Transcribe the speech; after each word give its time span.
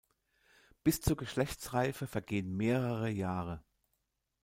Bis 0.83 0.99
zur 0.99 1.15
Geschlechtsreife 1.15 2.07
vergehen 2.07 2.57
mehrere 2.57 3.11
Jahre. 3.11 3.63